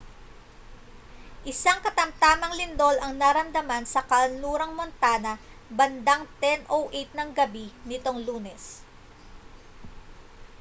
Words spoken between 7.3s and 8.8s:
gabi nitong lunes